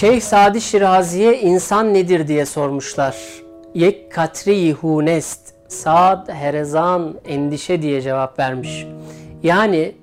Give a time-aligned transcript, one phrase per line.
[0.00, 3.16] Şeyh Sadi Şirazi'ye insan nedir diye sormuşlar.
[3.74, 8.86] Yek katri hunest, saad herezan endişe diye cevap vermiş.
[9.42, 9.94] Yani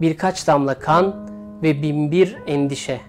[0.00, 1.28] birkaç damla kan
[1.62, 3.00] ve binbir endişe.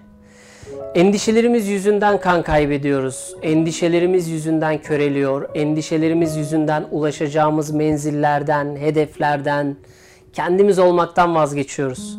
[0.94, 3.34] Endişelerimiz yüzünden kan kaybediyoruz.
[3.42, 5.48] Endişelerimiz yüzünden köreliyor.
[5.54, 9.76] Endişelerimiz yüzünden ulaşacağımız menzillerden, hedeflerden,
[10.32, 12.18] kendimiz olmaktan vazgeçiyoruz.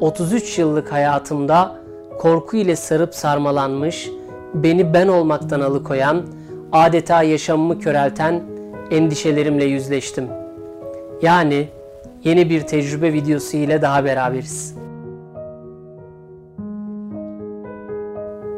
[0.00, 1.87] 33 yıllık hayatımda
[2.18, 4.10] korku ile sarıp sarmalanmış,
[4.54, 6.22] beni ben olmaktan alıkoyan,
[6.72, 8.42] adeta yaşamımı körelten
[8.90, 10.28] endişelerimle yüzleştim.
[11.22, 11.68] Yani
[12.24, 14.74] yeni bir tecrübe videosu ile daha beraberiz.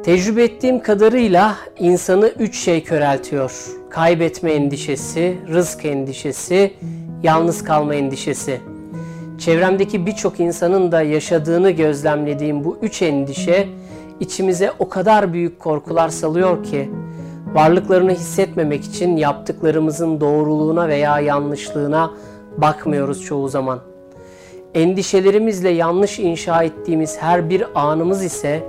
[0.05, 3.67] Tecrübe ettiğim kadarıyla insanı üç şey köreltiyor.
[3.91, 6.75] Kaybetme endişesi, rızk endişesi,
[7.23, 8.61] yalnız kalma endişesi.
[9.41, 13.69] Çevremdeki birçok insanın da yaşadığını gözlemlediğim bu üç endişe
[14.21, 16.91] içimize o kadar büyük korkular salıyor ki
[17.55, 22.11] varlıklarını hissetmemek için yaptıklarımızın doğruluğuna veya yanlışlığına
[22.57, 23.79] bakmıyoruz çoğu zaman.
[24.75, 28.63] Endişelerimizle yanlış inşa ettiğimiz her bir anımız ise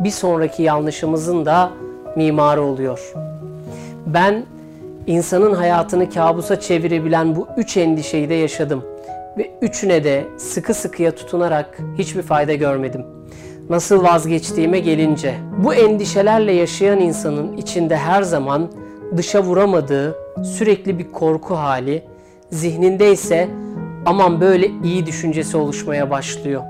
[0.00, 1.70] bir sonraki yanlışımızın da
[2.16, 3.12] mimarı oluyor.
[4.06, 4.44] Ben
[5.06, 8.84] insanın hayatını kabusa çevirebilen bu üç endişeyi de yaşadım
[9.38, 13.06] ve üçüne de sıkı sıkıya tutunarak hiçbir fayda görmedim.
[13.68, 18.70] Nasıl vazgeçtiğime gelince, bu endişelerle yaşayan insanın içinde her zaman
[19.16, 22.02] dışa vuramadığı sürekli bir korku hali,
[22.50, 23.48] zihninde ise
[24.06, 26.62] aman böyle iyi düşüncesi oluşmaya başlıyor.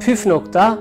[0.00, 0.78] Püf nokta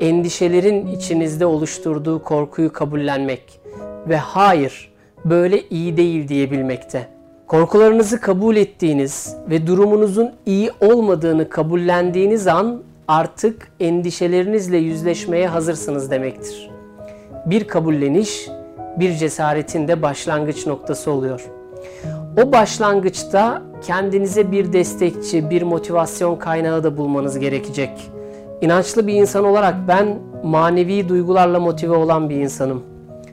[0.00, 3.60] endişelerin içinizde oluşturduğu korkuyu kabullenmek
[4.08, 4.92] ve hayır
[5.24, 7.08] böyle iyi değil diyebilmekte.
[7.46, 16.70] Korkularınızı kabul ettiğiniz ve durumunuzun iyi olmadığını kabullendiğiniz an artık endişelerinizle yüzleşmeye hazırsınız demektir.
[17.46, 18.48] Bir kabulleniş
[18.98, 21.50] bir cesaretin de başlangıç noktası oluyor.
[22.42, 28.10] O başlangıçta kendinize bir destekçi, bir motivasyon kaynağı da bulmanız gerekecek.
[28.60, 32.82] İnançlı bir insan olarak ben manevi duygularla motive olan bir insanım.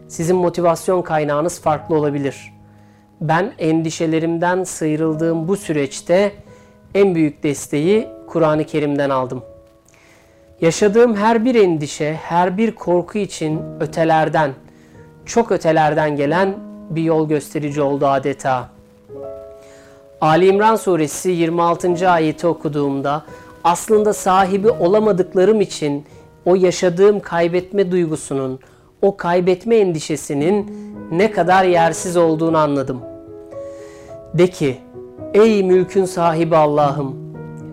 [0.07, 2.61] Sizin motivasyon kaynağınız farklı olabilir.
[3.22, 6.32] Ben endişelerimden sıyrıldığım bu süreçte
[6.96, 9.44] en büyük desteği Kur'an-ı Kerim'den aldım.
[10.62, 14.52] Yaşadığım her bir endişe, her bir korku için ötelerden,
[15.26, 16.56] çok ötelerden gelen
[16.90, 18.70] bir yol gösterici oldu adeta.
[20.22, 22.10] Ali İmran suresi 26.
[22.10, 23.24] ayeti okuduğumda
[23.64, 26.06] aslında sahibi olamadıklarım için
[26.46, 28.60] o yaşadığım kaybetme duygusunun,
[29.02, 30.72] o kaybetme endişesinin
[31.12, 33.11] ne kadar yersiz olduğunu anladım.
[34.34, 34.78] De ki,
[35.34, 37.16] ey mülkün sahibi Allah'ım,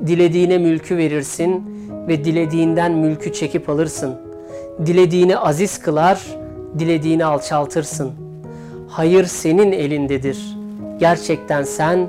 [0.07, 1.65] dilediğine mülkü verirsin
[2.09, 4.15] ve dilediğinden mülkü çekip alırsın.
[4.87, 6.27] Dilediğini aziz kılar,
[6.79, 8.13] dilediğini alçaltırsın.
[8.89, 10.57] Hayır senin elindedir.
[10.99, 12.09] Gerçekten sen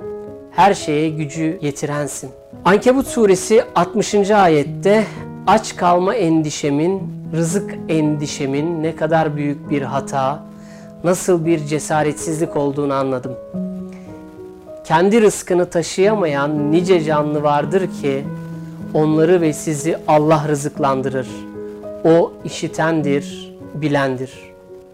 [0.51, 2.29] her şeye gücü yetirensin.
[2.65, 4.31] Ankebut suresi 60.
[4.31, 5.05] ayette
[5.47, 7.01] aç kalma endişemin,
[7.35, 10.43] rızık endişemin ne kadar büyük bir hata,
[11.03, 13.35] nasıl bir cesaretsizlik olduğunu anladım.
[14.89, 18.25] Kendi rızkını taşıyamayan nice canlı vardır ki
[18.93, 21.27] onları ve sizi Allah rızıklandırır.
[22.03, 24.33] O işitendir, bilendir.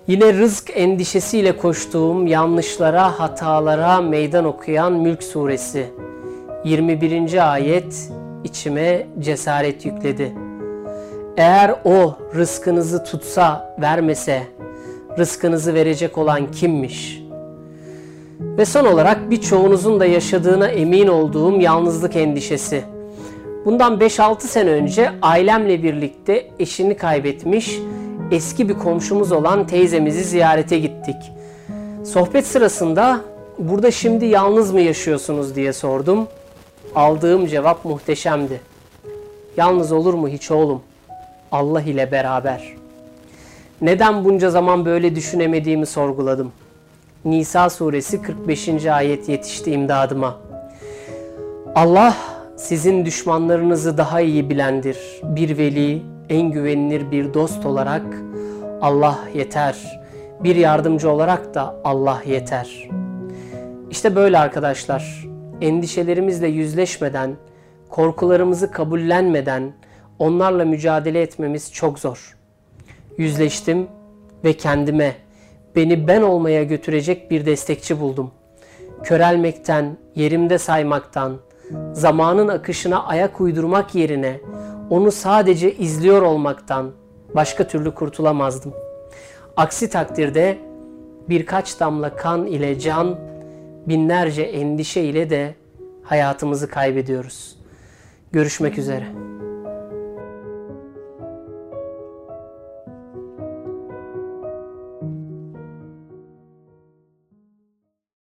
[0.08, 5.88] Yine rızk endişesiyle koştuğum yanlışlara, hatalara meydan okuyan Mülk suresi
[6.66, 7.54] 21.
[7.54, 8.10] ayet
[8.44, 10.36] içime cesaret yükledi.
[11.38, 14.44] Eğer o rızkınızı tutsa, vermese,
[15.18, 17.25] rızkınızı verecek olan kimmiş?
[18.40, 22.84] Ve son olarak birçoğunuzun da yaşadığına emin olduğum yalnızlık endişesi.
[23.66, 27.80] Bundan 5-6 sene önce ailemle birlikte eşini kaybetmiş
[28.32, 31.16] eski bir komşumuz olan teyzemizi ziyarete gittik.
[32.04, 33.22] Sohbet sırasında
[33.60, 36.28] burada şimdi yalnız mı yaşıyorsunuz diye sordum.
[36.96, 38.62] Aldığım cevap muhteşemdi.
[39.58, 40.82] Yalnız olur mu hiç oğlum?
[41.52, 42.74] Allah ile beraber.
[43.82, 46.52] Neden bunca zaman böyle düşünemediğimi sorguladım.
[47.26, 48.86] Nisa suresi 45.
[48.86, 50.38] ayet yetişti imdadıma.
[51.76, 52.16] Allah
[52.56, 54.98] sizin düşmanlarınızı daha iyi bilendir.
[55.24, 58.04] Bir veli, en güvenilir bir dost olarak
[58.82, 60.02] Allah yeter.
[60.44, 62.90] Bir yardımcı olarak da Allah yeter.
[63.92, 65.28] İşte böyle arkadaşlar
[65.62, 67.36] endişelerimizle yüzleşmeden,
[67.90, 69.74] korkularımızı kabullenmeden
[70.20, 72.38] onlarla mücadele etmemiz çok zor.
[73.18, 73.88] Yüzleştim
[74.44, 75.25] ve kendime,
[75.76, 78.32] beni ben olmaya götürecek bir destekçi buldum.
[79.04, 81.38] Körelmekten, yerimde saymaktan,
[81.94, 84.40] zamanın akışına ayak uydurmak yerine
[84.90, 86.92] onu sadece izliyor olmaktan
[87.36, 88.74] başka türlü kurtulamazdım.
[89.58, 90.58] Aksi takdirde
[91.30, 93.20] birkaç damla kan ile can,
[93.88, 95.56] binlerce endişe ile de
[96.04, 97.56] hayatımızı kaybediyoruz.
[98.32, 99.25] Görüşmek üzere.